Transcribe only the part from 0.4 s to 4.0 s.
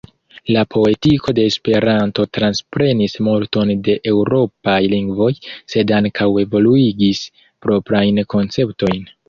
La poetiko de Esperanto transprenis multon de